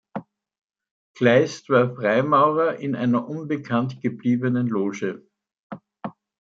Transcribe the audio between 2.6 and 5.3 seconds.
in einer unbekannt gebliebenen Loge.